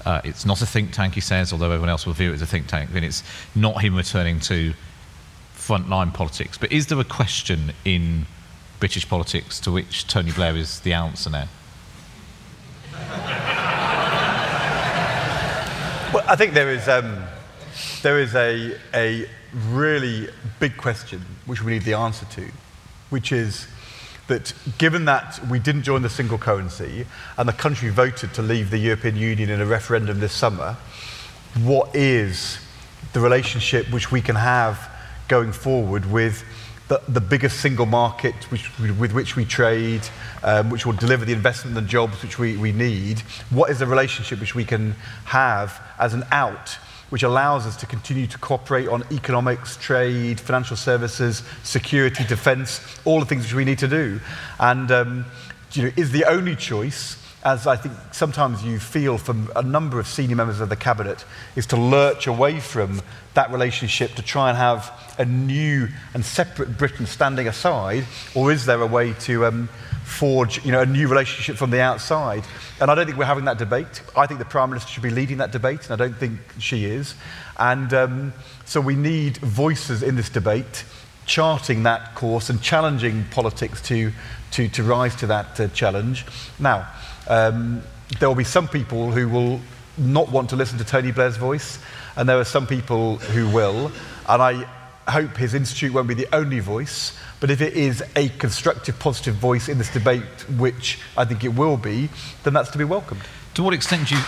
[0.04, 2.42] Uh, it's not a think tank, he says, although everyone else will view it as
[2.42, 3.22] a think tank, and it's
[3.54, 4.74] not him returning to
[5.56, 6.58] frontline politics.
[6.58, 8.26] But is there a question in
[8.80, 11.48] British politics to which Tony Blair is the answer now?
[16.12, 17.24] Well, I think there is, um,
[18.02, 19.26] there is a, a
[19.68, 20.28] really
[20.60, 22.48] big question which we need the answer to,
[23.10, 23.66] which is
[24.26, 27.06] that given that we didn't join the single currency
[27.36, 30.76] and the country voted to leave the European Union in a referendum this summer,
[31.62, 32.58] what is
[33.12, 34.90] the relationship which we can have
[35.28, 36.44] going forward with
[36.88, 40.02] the, the biggest single market which, with which we trade,
[40.42, 43.20] um, which will deliver the investment and jobs which we, we need?
[43.50, 44.92] What is the relationship which we can
[45.24, 46.78] have as an out
[47.10, 53.20] which allows us to continue to cooperate on economics, trade, financial services, security, defence, all
[53.20, 54.20] the things which we need to do.
[54.58, 55.26] And um,
[55.72, 60.00] you know, is the only choice, as I think sometimes you feel from a number
[60.00, 61.24] of senior members of the cabinet,
[61.56, 63.02] is to lurch away from
[63.34, 68.66] that relationship to try and have a new and separate Britain standing aside, or is
[68.66, 69.68] there a way to um,
[70.14, 72.44] forge you know, a new relationship from the outside.
[72.80, 74.02] And I don't think we're having that debate.
[74.16, 76.84] I think the Prime Minister should be leading that debate, and I don't think she
[76.84, 77.14] is.
[77.58, 78.32] And um,
[78.64, 80.84] so we need voices in this debate
[81.26, 84.12] charting that course and challenging politics to,
[84.50, 86.24] to, to rise to that uh, challenge.
[86.58, 86.88] Now,
[87.28, 87.82] um,
[88.18, 89.60] there will be some people who will
[89.96, 91.78] not want to listen to Tony Blair's voice,
[92.16, 93.90] and there are some people who will.
[94.28, 94.68] And I
[95.08, 97.16] hope his institute won't be the only voice.
[97.40, 100.22] But if it is a constructive, positive voice in this debate,
[100.58, 102.08] which I think it will be,
[102.42, 103.22] then that's to be welcomed.
[103.54, 104.20] To what extent do you,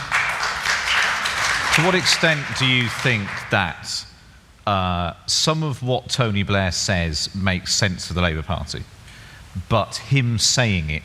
[1.74, 4.04] to what extent do you think that
[4.66, 8.82] uh, some of what Tony Blair says makes sense for the Labour Party,
[9.68, 11.02] but him saying it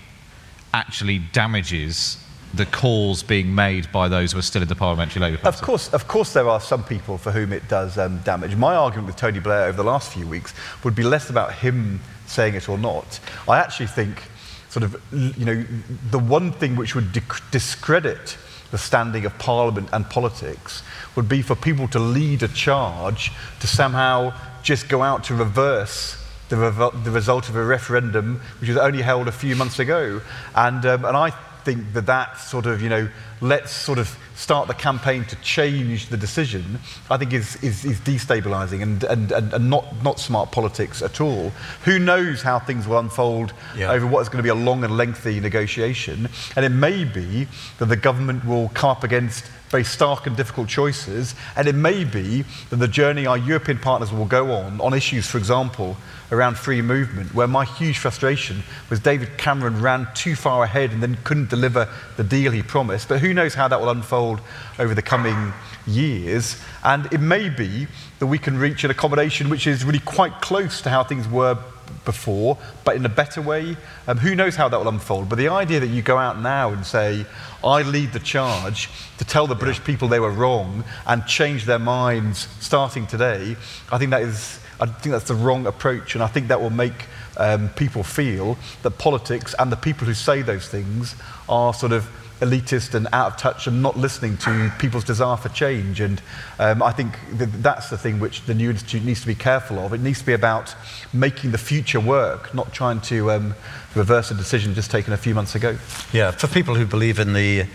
[0.74, 2.18] actually damages
[2.54, 5.58] the calls being made by those who are still in the parliamentary Labour Party?
[5.58, 8.56] Of course, of course, there are some people for whom it does um, damage.
[8.56, 12.02] My argument with Tony Blair over the last few weeks would be less about him
[12.28, 13.20] saying it or not.
[13.48, 14.24] I actually think,
[14.70, 15.66] sort of, you know,
[16.10, 17.12] the one thing which would
[17.52, 18.38] discredit
[18.72, 20.82] the standing of Parliament and politics
[21.16, 24.34] would be for people to lead a charge to somehow
[24.64, 26.18] just go out to reverse
[26.50, 30.22] the, revo- the result of a referendum which was only held a few months ago.
[30.56, 33.10] And, um, and I think that that sort of, you know,
[33.42, 38.00] let's sort of start the campaign to change the decision, I think is, is, is
[38.00, 41.52] destabilizing and, and, and, and, not, not smart politics at all.
[41.86, 43.92] Who knows how things will unfold yeah.
[43.92, 46.30] over what is going to be a long and lengthy negotiation.
[46.56, 47.48] And it may be
[47.80, 51.34] that the government will come up against very stark and difficult choices.
[51.56, 55.28] And it may be that the journey our European partners will go on, on issues,
[55.28, 55.98] for example,
[56.32, 61.04] around free movement, where my huge frustration was David Cameron ran too far ahead and
[61.04, 63.10] then couldn't deliver the deal he promised.
[63.10, 64.40] But who knows how that will unfold
[64.80, 65.54] over the coming
[65.86, 66.62] years.
[66.84, 67.88] And it may be
[68.20, 71.58] that we can reach an accommodation which is really quite close to how things were
[72.06, 73.76] before, but in a better way.
[74.08, 75.30] Um, who knows how that will unfold?
[75.30, 77.26] But the idea that you go out now and say,
[77.64, 81.80] I lead the charge to tell the British people they were wrong and change their
[81.80, 83.56] minds starting today,
[83.92, 86.72] I think that is I think that's the wrong approach, and I think that will
[86.72, 87.06] make
[87.38, 91.16] um, people feel that politics and the people who say those things
[91.48, 92.10] are sort of
[92.42, 96.02] elitist and out of touch and not listening to people's desire for change.
[96.02, 96.20] And
[96.58, 99.78] um, I think that that's the thing which the new institute needs to be careful
[99.78, 99.94] of.
[99.94, 100.76] It needs to be about
[101.14, 103.56] making the future work, not trying to um,
[103.94, 105.78] reverse a decision just taken a few months ago.
[106.12, 107.68] Yeah, for people who believe in the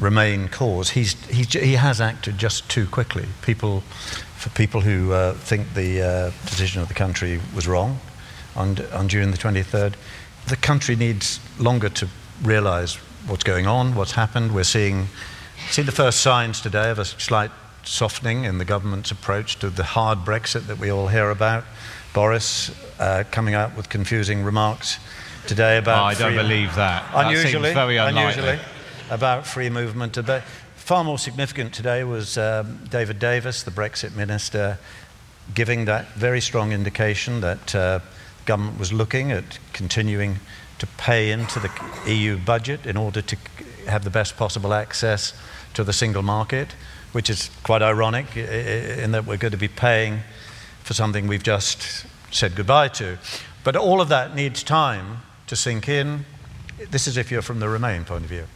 [0.00, 3.26] Remain cause, he's, he, he has acted just too quickly.
[3.42, 3.84] People
[4.42, 8.00] for people who uh, think the uh, position of the country was wrong
[8.56, 9.94] on, on June the 23rd.
[10.48, 12.08] The country needs longer to
[12.42, 12.96] realize
[13.28, 14.52] what's going on, what's happened.
[14.52, 15.06] We're seeing,
[15.70, 17.52] seeing the first signs today of a slight
[17.84, 21.62] softening in the government's approach to the hard Brexit that we all hear about.
[22.12, 24.98] Boris uh, coming out with confusing remarks
[25.46, 26.02] today about.
[26.02, 27.08] Oh, I don't believe that.
[27.14, 28.58] Unusually, that very unusually
[29.08, 30.18] about free movement.
[30.82, 34.78] Far more significant today was um, David Davis, the Brexit minister,
[35.54, 38.00] giving that very strong indication that uh,
[38.46, 40.40] government was looking at continuing
[40.80, 41.70] to pay into the
[42.08, 43.36] EU budget in order to
[43.86, 45.34] have the best possible access
[45.74, 46.74] to the single market,
[47.12, 50.18] which is quite ironic in that we're going to be paying
[50.82, 53.18] for something we've just said goodbye to.
[53.62, 56.24] But all of that needs time to sink in.
[56.90, 58.46] This is if you're from the Remain point of view.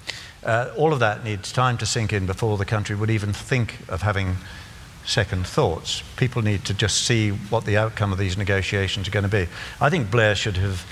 [0.47, 3.79] Uh, all of that needs time to sink in before the country would even think
[3.89, 4.37] of having
[5.05, 6.05] second thoughts.
[6.17, 9.49] People need to just see what the outcome of these negotiations are going to be.
[9.81, 10.87] I think Blair should have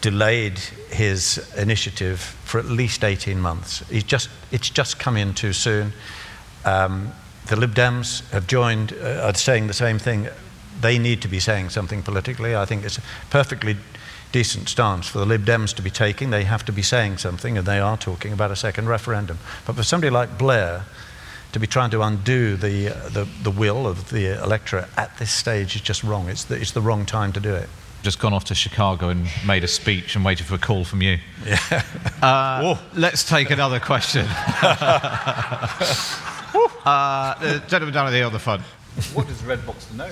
[0.00, 0.58] delayed
[0.90, 3.88] his initiative for at least 18 months.
[3.88, 5.92] He's just, it's just come in too soon.
[6.64, 7.12] Um,
[7.46, 10.28] the Lib Dems have joined, uh, are saying the same thing.
[10.80, 12.54] They need to be saying something politically.
[12.54, 13.76] I think it's perfectly
[14.32, 16.30] decent stance for the Lib Dems to be taking.
[16.30, 19.38] They have to be saying something, and they are talking about a second referendum.
[19.66, 20.84] But for somebody like Blair,
[21.52, 25.30] to be trying to undo the, uh, the, the, will of the electorate at this
[25.30, 26.28] stage is just wrong.
[26.28, 27.68] It's the, it's the wrong time to do it.
[28.02, 31.02] Just gone off to Chicago and made a speech and waited for a call from
[31.02, 31.18] you.
[31.44, 31.58] Yeah.
[32.20, 34.26] Uh, let's take another question.
[36.84, 38.62] uh, the gentleman down at the other front.
[39.14, 40.10] What does Red Box know?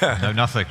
[0.00, 0.66] no, nothing,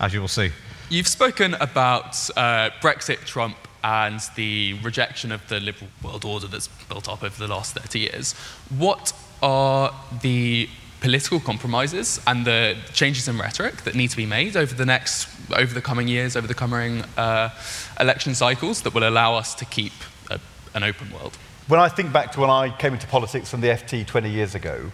[0.00, 0.50] as you will see.
[0.88, 6.68] You've spoken about uh, Brexit, Trump, and the rejection of the liberal world order that's
[6.68, 8.34] built up over the last 30 years.
[8.78, 10.68] What are the
[11.00, 15.28] political compromises and the changes in rhetoric that need to be made over the next,
[15.56, 17.48] over the coming years, over the coming uh,
[17.98, 19.92] election cycles that will allow us to keep
[20.30, 20.38] a,
[20.74, 21.36] an open world?
[21.66, 24.54] When I think back to when I came into politics from the FT 20 years
[24.54, 24.92] ago,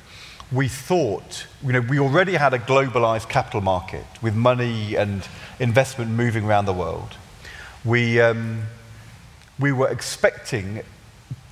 [0.53, 5.27] we thought, you know, we already had a globalized capital market with money and
[5.59, 7.17] investment moving around the world.
[7.85, 8.65] We, um,
[9.59, 10.83] we were expecting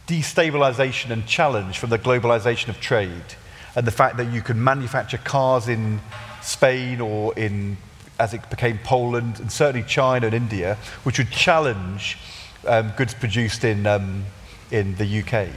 [0.07, 3.35] destabilization and challenge from the globalization of trade
[3.75, 6.01] and the fact that you could manufacture cars in
[6.43, 7.79] Spain or in,
[8.19, 12.19] as it became Poland, and certainly China and India, which would challenge
[12.67, 14.25] um, goods produced in, um,
[14.71, 15.49] in the UK.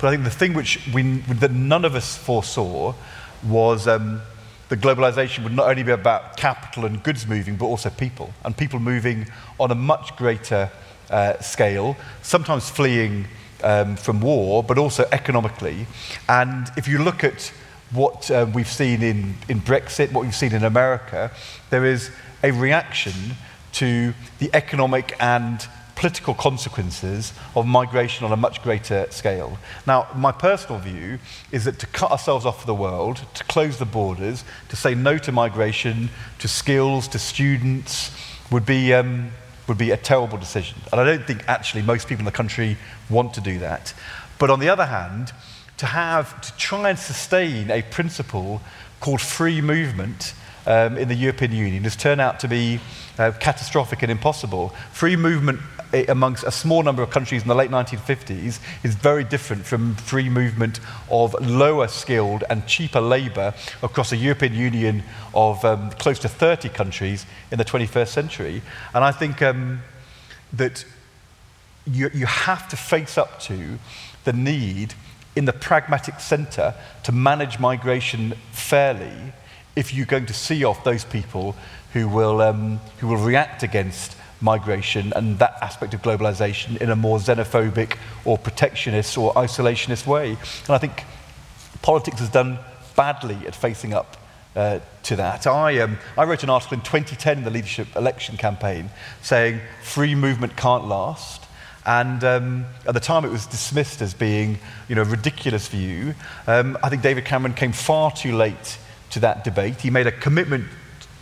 [0.00, 2.94] But I think the thing which we, that none of us foresaw
[3.46, 4.20] was um,
[4.68, 8.56] the globalization would not only be about capital and goods moving, but also people, and
[8.56, 9.26] people moving
[9.58, 10.70] on a much greater
[11.10, 13.26] uh, scale, sometimes fleeing
[13.62, 15.86] um, from war, but also economically.
[16.28, 17.52] And if you look at
[17.90, 21.30] what uh, we've seen in, in Brexit, what we've seen in America,
[21.70, 22.10] there is
[22.42, 23.14] a reaction
[23.72, 25.66] to the economic and
[25.98, 29.58] political consequences of migration on a much greater scale.
[29.84, 31.18] Now, my personal view
[31.50, 34.94] is that to cut ourselves off from the world, to close the borders, to say
[34.94, 38.12] no to migration, to skills, to students,
[38.52, 39.32] would be, um,
[39.66, 40.78] would be a terrible decision.
[40.92, 42.76] And I don't think actually most people in the country
[43.10, 43.92] want to do that.
[44.38, 45.32] But on the other hand,
[45.78, 48.60] to have, to try and sustain a principle
[49.00, 50.32] called free movement
[50.68, 52.78] um, in the European Union has turned out to be
[53.18, 54.68] uh, catastrophic and impossible.
[54.92, 55.60] Free movement
[55.92, 60.28] amongst a small number of countries in the late 1950s is very different from free
[60.28, 65.02] movement of lower skilled and cheaper labour across a European Union
[65.34, 68.62] of um, close to 30 countries in the 21st century.
[68.94, 69.80] And I think um,
[70.52, 70.84] that
[71.86, 73.78] you, you have to face up to
[74.24, 74.94] the need
[75.36, 76.74] in the pragmatic centre
[77.04, 79.32] to manage migration fairly
[79.76, 81.54] if you're going to see off those people
[81.92, 86.96] who will, um, who will react against migration and that aspect of globalization in a
[86.96, 90.30] more xenophobic or protectionist or isolationist way.
[90.30, 91.04] And I think
[91.82, 92.58] politics has done
[92.96, 94.16] badly at facing up
[94.56, 95.46] uh, to that.
[95.46, 98.90] I, um, I wrote an article in 2010 in the leadership election campaign
[99.22, 101.44] saying free movement can't last.
[101.86, 106.14] And um, at the time, it was dismissed as being you know, a ridiculous view.
[106.46, 108.78] Um, I think David Cameron came far too late
[109.10, 109.80] to that debate.
[109.80, 110.66] He made a commitment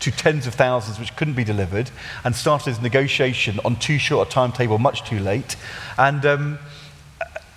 [0.07, 1.90] to tens of thousands which couldn't be delivered
[2.23, 5.57] and started his negotiation on too short a timetable, much too late.
[5.99, 6.59] And um,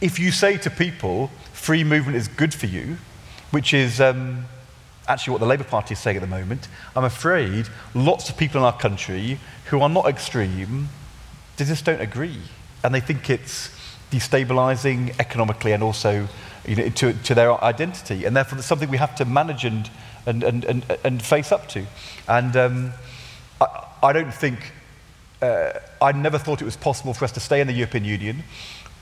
[0.02, 2.98] if you say to people, free movement is good for you,
[3.52, 4.46] which is um,
[5.08, 8.62] actually what the Labour Party is saying at the moment, I'm afraid lots of people
[8.62, 10.90] in our country who are not extreme,
[11.58, 12.42] they just don't agree.
[12.84, 13.70] And they think it's
[14.10, 16.28] destabilizing economically and also
[16.66, 18.26] you know, to, to their identity.
[18.26, 19.88] And therefore, it's something we have to manage and
[20.30, 21.86] and, and, and, and face up to.
[22.28, 22.94] And um,
[23.60, 24.72] I, I don't think,
[25.42, 25.72] uh,
[26.02, 28.44] I never thought it was possible for us to stay in the European Union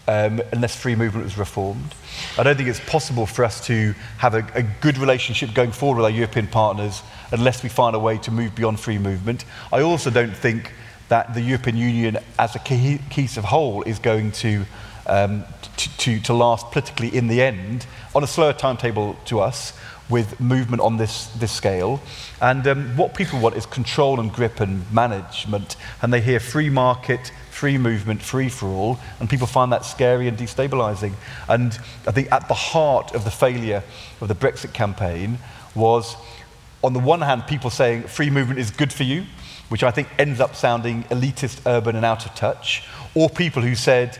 [0.07, 1.93] um, unless free movement was reformed.
[2.37, 5.97] I don't think it's possible for us to have a, a, good relationship going forward
[5.97, 7.01] with our European partners
[7.31, 9.43] unless we find a way to move beyond free movement.
[9.71, 10.71] I also don't think
[11.09, 14.65] that the European Union as a cohesive whole is going to,
[15.07, 15.43] um,
[15.75, 19.77] to, to, to last politically in the end on a slower timetable to us
[20.09, 22.01] with movement on this, this scale.
[22.41, 25.75] And um, what people want is control and grip and management.
[26.01, 28.99] And they hear free market, free movement, free for all.
[29.19, 31.13] And people find that scary and destabilizing.
[31.49, 31.77] And
[32.07, 33.83] I think at the heart of the failure
[34.21, 35.39] of the Brexit campaign
[35.75, 36.15] was,
[36.83, 39.25] on the one hand, people saying free movement is good for you,
[39.69, 43.75] which I think ends up sounding elitist, urban, and out of touch, or people who
[43.75, 44.17] said,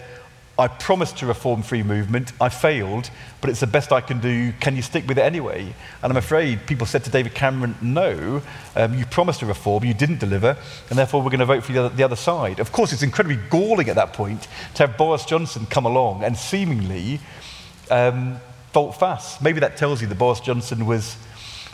[0.60, 4.52] I promised to reform free movement, I failed, but it's the best I can do.
[4.54, 5.74] Can you stick with it anyway?
[6.02, 8.42] And I'm afraid people said to David Cameron, no,
[8.76, 10.58] um, you promised to reform, you didn't deliver,
[10.90, 12.60] and therefore we're going to vote for the other, the other side.
[12.60, 16.36] Of course, it's incredibly galling at that point to have Boris Johnson come along and
[16.36, 17.20] seemingly
[17.92, 18.40] um,
[18.74, 19.44] vote fast.
[19.44, 21.18] Maybe that tells you that Boris Johnson was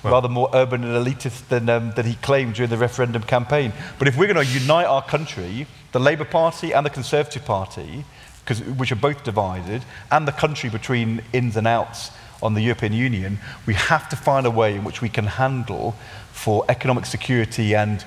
[0.03, 3.71] well, rather more urban and elitist than, um, than he claimed during the referendum campaign.
[3.97, 8.03] But if we're going to unite our country, the Labour Party and the Conservative Party,
[8.77, 13.39] which are both divided, and the country between ins and outs on the European Union,
[13.65, 15.95] we have to find a way in which we can handle,
[16.31, 18.05] for economic security and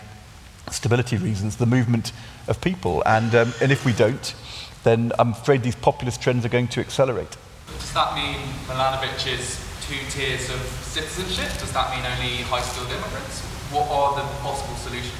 [0.70, 2.12] stability reasons, the movement
[2.49, 3.03] of people.
[3.07, 4.34] And, um, and if we don't,
[4.84, 7.37] then I'm afraid these populist trends are going to accelerate.
[7.66, 11.59] Does that mean Milanovic is two tiers of citizenship?
[11.59, 13.41] Does that mean only high skilled immigrants?
[13.72, 15.12] What are the possible solutions?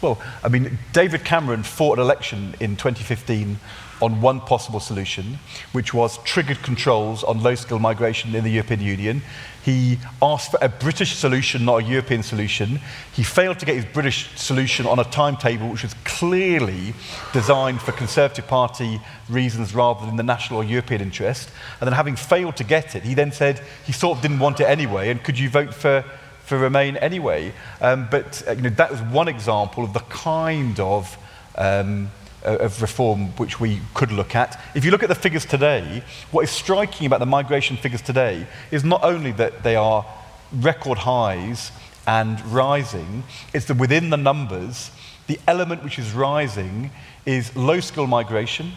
[0.00, 3.58] Well, I mean, David Cameron fought an election in 2015
[4.00, 5.38] on one possible solution,
[5.72, 9.22] which was triggered controls on low skilled migration in the European Union.
[9.64, 12.80] He asked for a British solution, not a European solution.
[13.12, 16.94] He failed to get his British solution on a timetable which was clearly
[17.32, 21.50] designed for Conservative Party reasons rather than the national or European interest.
[21.80, 24.60] And then, having failed to get it, he then said he sort of didn't want
[24.60, 26.02] it anyway, and could you vote for,
[26.46, 27.52] for Remain anyway?
[27.80, 31.18] Um, but uh, you know, that was one example of the kind of
[31.56, 32.10] um,
[32.48, 34.58] Uh, of reform which we could look at.
[34.74, 38.46] If you look at the figures today, what is striking about the migration figures today
[38.70, 40.06] is not only that they are
[40.50, 41.72] record highs
[42.06, 44.90] and rising, it's that within the numbers,
[45.26, 46.90] the element which is rising
[47.26, 48.72] is low skill migration,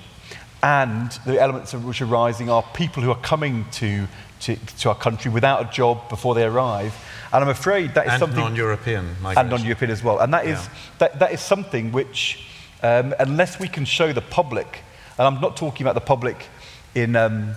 [0.62, 4.06] and the elements which are rising are people who are coming to,
[4.42, 6.94] to, to, our country without a job before they arrive.
[7.32, 8.38] And I'm afraid that is and something.
[8.38, 10.20] non-European And non-European as well.
[10.20, 10.74] And that is, yeah.
[10.98, 12.48] that, that is something which
[12.84, 14.84] um, unless we can show the public,
[15.18, 16.48] and I'm not talking about the public
[16.96, 17.54] in, um,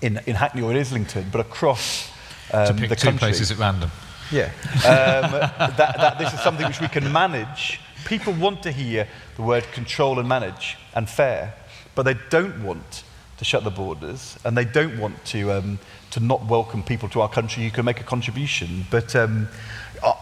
[0.00, 2.10] in, in Hackney or in Islington, but across
[2.52, 3.18] um, to pick the two country.
[3.18, 3.90] places at random.
[4.30, 5.32] Yeah, um,
[5.76, 7.80] that, that this is something which we can manage.
[8.06, 11.54] People want to hear the word control and manage and fair,
[11.94, 13.04] but they don't want
[13.36, 15.78] to shut the borders and they don't want to, um,
[16.10, 18.86] to not welcome people to our country who can make a contribution.
[18.90, 19.48] But um,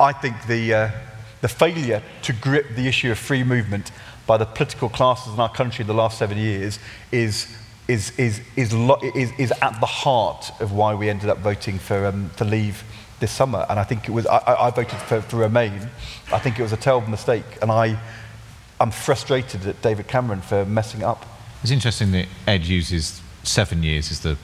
[0.01, 0.91] I think the, uh,
[1.41, 3.91] the failure to grip the issue of free movement
[4.33, 6.79] by the political classes in our country the last seven years
[7.11, 7.55] is,
[7.87, 8.73] is, is, is,
[9.15, 12.83] is, is at the heart of why we ended up voting for, um, for leave
[13.21, 13.67] this summer.
[13.69, 15.87] And I think it was, I, I voted for, for Remain.
[16.33, 17.45] I think it was a terrible mistake.
[17.61, 18.01] And I,
[18.81, 21.27] I'm frustrated at David Cameron for messing up.
[21.61, 24.39] It's interesting that Ed uses seven years as the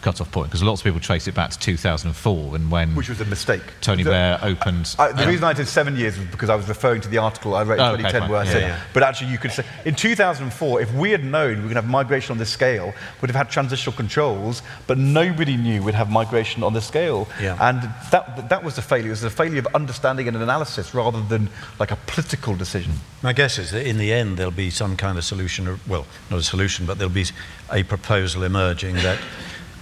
[0.00, 3.20] cut-off point because lots of people trace it back to 2004 and when which was
[3.20, 3.62] a mistake.
[3.80, 4.94] Tony the, Blair opened.
[4.98, 7.54] I, the reason I did seven years was because I was referring to the article
[7.54, 8.80] I wrote in oh, 2010 okay, where I yeah, said, yeah.
[8.94, 11.82] but actually you could say in 2004 if we had known we were going to
[11.82, 16.10] have migration on this scale, we'd have had transitional controls, but nobody knew we'd have
[16.10, 17.56] migration on this scale, yeah.
[17.60, 19.08] and that that was a failure.
[19.08, 22.92] It was a failure of understanding and analysis rather than like a political decision.
[23.22, 26.40] My guess is that in the end there'll be some kind of solution, well, not
[26.40, 27.26] a solution, but there'll be
[27.72, 29.18] a proposal emerging that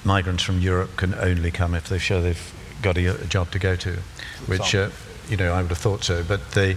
[0.07, 3.59] migrants from Europe can only come if they show they've got a, a job to
[3.59, 3.99] go to,
[4.47, 4.91] which, uh,
[5.29, 6.23] you know, I would have thought so.
[6.23, 6.77] But, they,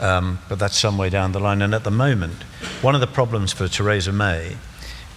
[0.00, 1.62] um, but that's some way down the line.
[1.62, 2.42] And at the moment,
[2.82, 4.56] one of the problems for Theresa May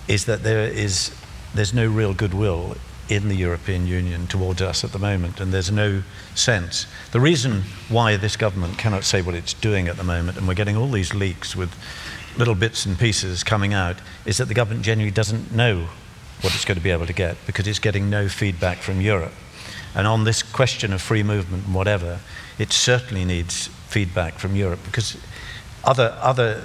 [0.08, 1.14] is that there is,
[1.54, 2.78] there's no real goodwill
[3.10, 6.04] in the European Union towards us at the moment, and there's no
[6.36, 6.86] sense.
[7.12, 10.56] The reason why this government cannot say what it's doing at the moment, and we're
[10.56, 11.74] getting all these leaks with
[12.38, 13.96] little bits and pieces coming out,
[14.26, 15.88] is that the government genuinely doesn't know
[16.42, 19.34] what it's going to be able to get because it's getting no feedback from Europe.
[19.96, 22.20] And on this question of free movement and whatever,
[22.60, 25.18] it certainly needs feedback from Europe because
[25.84, 26.60] other, other,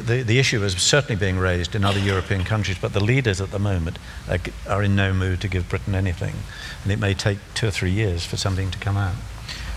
[0.00, 3.50] the, the issue is certainly being raised in other European countries, but the leaders at
[3.50, 3.98] the moment
[4.28, 6.34] are, are in no mood to give Britain anything.
[6.82, 9.14] And it may take two or three years for something to come out.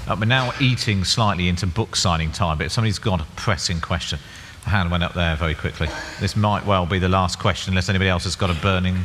[0.07, 3.81] Uh, we're now eating slightly into book signing time, but if somebody's got a pressing
[3.81, 4.19] question,
[4.63, 5.89] the hand went up there very quickly.
[6.19, 8.99] This might well be the last question, unless anybody else has got a burning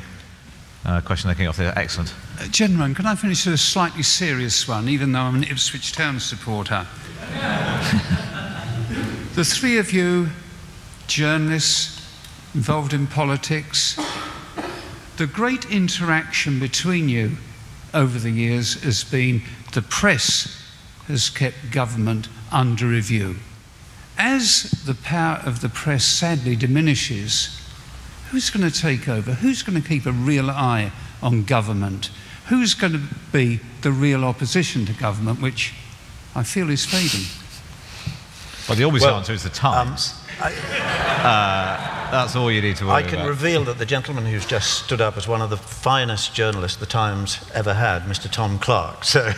[0.84, 1.76] uh, question they can off there.
[1.78, 2.14] Excellent.
[2.38, 5.92] Uh, gentlemen, can I finish with a slightly serious one, even though I'm an Ipswich
[5.92, 6.86] Town supporter?
[9.34, 10.30] the three of you,
[11.06, 12.00] journalists
[12.54, 13.98] involved in politics,
[15.16, 17.36] the great interaction between you
[17.92, 20.56] over the years has been the press
[21.06, 23.36] has kept government under review.
[24.16, 27.59] As the power of the press sadly diminishes,
[28.30, 29.32] who's going to take over?
[29.34, 32.10] Who's going to keep a real eye on government?
[32.48, 33.00] Who's going to
[33.32, 35.74] be the real opposition to government, which
[36.34, 37.26] I feel is fading?
[38.68, 40.14] Well, the obvious Well, answer is the Times.
[40.40, 43.06] uh, that's all you need to worry about.
[43.06, 43.28] I can about.
[43.28, 46.86] reveal that the gentleman who's just stood up is one of the finest journalists the
[46.86, 48.30] Times ever had, Mr.
[48.30, 49.30] Tom Clarke, so,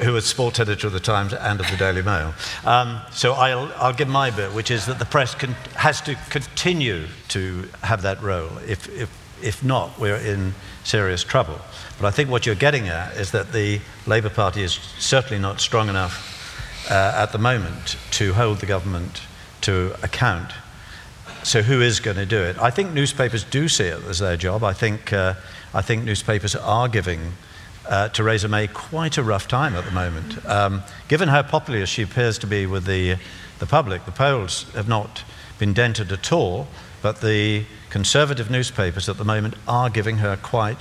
[0.00, 2.34] who was sports editor of the Times and of the Daily Mail.
[2.64, 6.14] Um, so I'll, I'll give my bit, which is that the press can, has to
[6.30, 8.50] continue to have that role.
[8.66, 9.10] If, if,
[9.42, 11.58] if not, we're in serious trouble.
[12.00, 15.60] But I think what you're getting at is that the Labour Party is certainly not
[15.60, 16.34] strong enough
[16.90, 19.20] uh, at the moment to hold the government
[19.62, 20.52] to account.
[21.44, 22.58] So who is going to do it?
[22.58, 24.64] I think newspapers do see it as their job.
[24.64, 25.34] I think, uh,
[25.72, 27.32] I think newspapers are giving
[27.88, 30.44] uh, Theresa May quite a rough time at the moment.
[30.46, 33.16] Um, given how popular she appears to be with the,
[33.60, 35.24] the public, the polls have not
[35.58, 36.68] been dented at all,
[37.02, 40.78] but the conservative newspapers at the moment are giving her quite,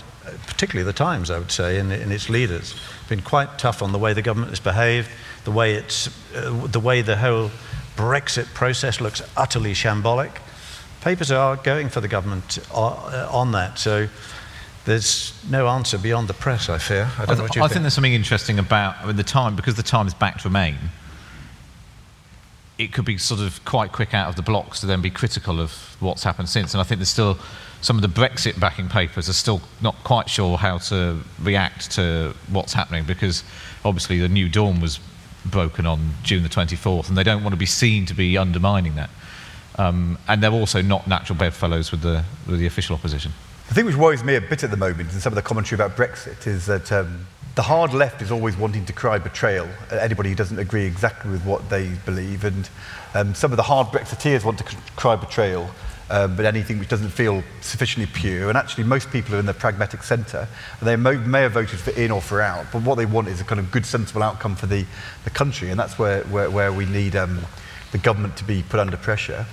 [0.47, 2.75] particularly the Times, I would say, and, in its leaders,
[3.07, 5.09] been quite tough on the way the government has behaved,
[5.45, 7.51] the way, it's, uh, the, way the whole
[7.95, 10.31] Brexit process looks utterly shambolic.
[11.01, 14.07] Papers are going for the government on, uh, that, so
[14.85, 17.09] there's no answer beyond the press, I fear.
[17.17, 17.71] I I, th- what I think.
[17.71, 20.77] think there's something interesting about I mean, the time because the Times backed Remain.
[22.77, 25.59] It could be sort of quite quick out of the blocks to then be critical
[25.59, 27.37] of what's happened since, and I think there's still
[27.81, 32.33] some of the Brexit backing papers are still not quite sure how to react to
[32.49, 33.43] what's happening because
[33.85, 34.99] obviously the new dawn was
[35.45, 38.95] broken on June the 24th, and they don't want to be seen to be undermining
[38.95, 39.09] that.
[39.77, 43.31] Um, and they're also not natural bedfellows with the with the official opposition.
[43.67, 45.75] The thing which worries me a bit at the moment in some of the commentary
[45.75, 49.97] about Brexit is that um, the hard left is always wanting to cry betrayal at
[49.97, 52.43] anybody who doesn't agree exactly with what they believe.
[52.43, 52.69] And
[53.13, 55.69] um, some of the hard Brexiteers want to cry betrayal,
[56.09, 58.47] um, but anything which doesn't feel sufficiently pure.
[58.47, 60.47] And actually, most people are in the pragmatic centre.
[60.81, 63.41] They mo- may have voted for in or for out, but what they want is
[63.41, 64.85] a kind of good, sensible outcome for the,
[65.23, 65.71] the country.
[65.71, 67.15] And that's where, where, where we need.
[67.15, 67.41] Um,
[67.91, 69.45] the government to be put under pressure.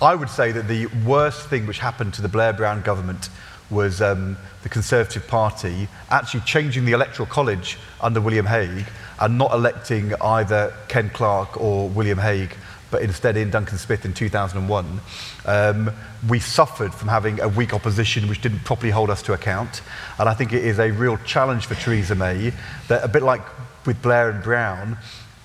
[0.00, 3.28] I would say that the worst thing which happened to the Blair Brown government
[3.70, 8.86] was um, the Conservative Party actually changing the Electoral College under William Hague
[9.20, 12.54] and not electing either Ken Clarke or William Hague,
[12.90, 15.00] but instead Iain Duncan Smith in 2001.
[15.44, 15.90] Um,
[16.28, 19.82] we suffered from having a weak opposition which didn't properly hold us to account.
[20.18, 22.52] And I think it is a real challenge for Theresa May
[22.88, 23.42] that, a bit like
[23.86, 24.96] with Blair and Brown,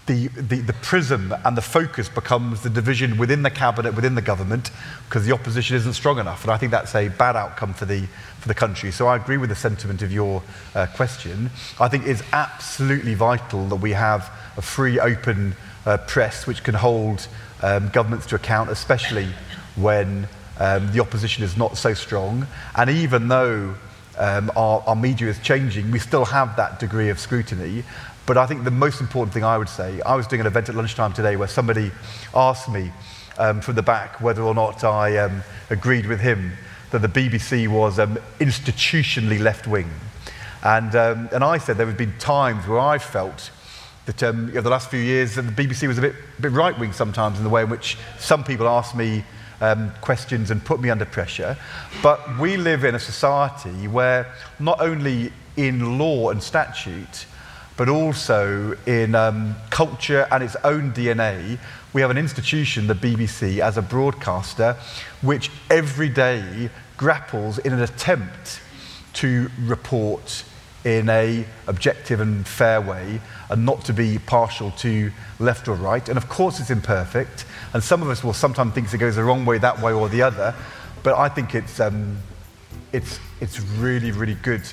[0.06, 4.22] the, the, the prism and the focus becomes the division within the cabinet, within the
[4.22, 4.70] government,
[5.08, 6.44] because the opposition isn't strong enough.
[6.44, 8.06] And I think that's a bad outcome for the,
[8.40, 8.92] for the country.
[8.92, 10.44] So I agree with the sentiment of your
[10.76, 11.50] uh, question.
[11.80, 16.76] I think it's absolutely vital that we have a free, open uh, press which can
[16.76, 17.28] hold
[17.62, 19.28] um, governments to account, especially
[19.76, 20.28] when
[20.60, 22.46] um, the opposition is not so strong.
[22.76, 23.76] And even though
[24.18, 27.84] um, our, our media is changing, we still have that degree of scrutiny.
[28.26, 30.70] But I think the most important thing I would say, I was doing an event
[30.70, 31.92] at lunchtime today where somebody
[32.34, 32.92] asked me
[33.38, 36.54] um, from the back whether or not I um, agreed with him
[36.92, 39.90] that the BBC was um, institutionally left wing.
[40.64, 43.52] And, um, and I said there have been times where I felt
[44.06, 46.94] that um, over the last few years the BBC was a bit, bit right wing
[46.94, 49.26] sometimes in the way in which some people asked me
[49.60, 51.58] um, questions and put me under pressure.
[52.02, 57.26] But we live in a society where not only in law and statute,
[57.78, 61.58] but also in um, culture and its own DNA,
[61.94, 64.76] we have an institution, the BBC, as a broadcaster,
[65.22, 68.62] which every day grapples in an attempt
[69.14, 70.44] to report
[70.86, 76.10] in a objective and fair way and not to be partial to left or right.
[76.10, 79.24] And of course it's imperfect, and some of us will sometimes think it goes the
[79.24, 80.54] wrong way, that way or the other,
[81.04, 82.18] but I think it's, um,
[82.92, 84.64] it's, it's really, really good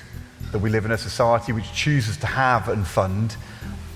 [0.51, 3.35] that we live in a society which chooses to have and fund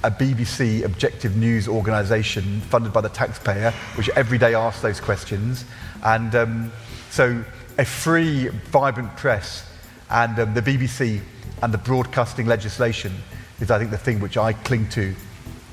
[0.04, 5.66] a BBC objective news organisation funded by the taxpayer, which every day asks those questions.
[6.04, 6.72] And um,
[7.10, 7.44] so
[7.78, 9.68] a free, vibrant press
[10.10, 11.22] and um, the BBC
[11.62, 13.14] and the broadcasting legislation
[13.60, 15.16] is, I think, the thing which I cling to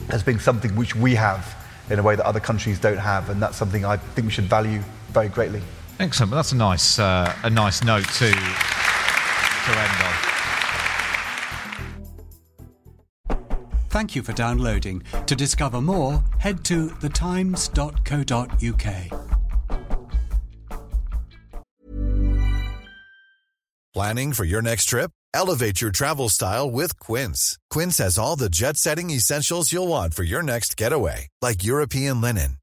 [0.09, 1.55] as being something which we have
[1.91, 3.28] in a way that other countries don't have.
[3.28, 5.61] And that's something I think we should value very greatly.
[6.01, 6.33] Excellent.
[6.33, 8.37] Well, that's a nice, uh, a nice note to, to
[9.78, 10.32] end on.
[14.03, 15.05] Thank you for downloading.
[15.26, 17.68] To discover more, head to thetimes.co.uk.
[23.94, 25.12] Planning for your next trip?
[25.32, 27.59] Elevate your travel style with Quince.
[27.70, 32.20] Quince has all the jet setting essentials you'll want for your next getaway, like European
[32.20, 32.57] linen,